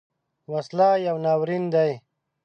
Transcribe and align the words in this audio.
وسله 0.51 0.89
یو 1.07 1.17
ناورین 1.25 1.63
دی 1.73 1.91